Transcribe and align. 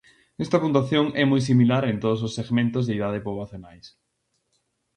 Esta 0.43 0.57
puntuación 0.63 1.05
é 1.21 1.23
moi 1.31 1.41
similar 1.49 1.83
en 1.91 1.97
todos 2.03 2.19
os 2.27 2.35
segmentos 2.39 2.83
de 2.85 2.95
idade 2.99 3.23
poboacionais. 3.27 3.85